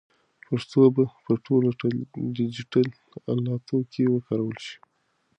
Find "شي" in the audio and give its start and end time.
4.65-4.77